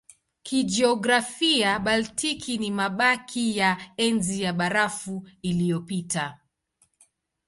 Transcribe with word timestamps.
Kijiografia 0.43 1.79
Baltiki 1.79 2.57
ni 2.57 2.71
mabaki 2.71 3.57
ya 3.57 3.77
Enzi 3.97 4.41
ya 4.41 4.53
Barafu 4.53 5.29
iliyopita. 5.41 6.39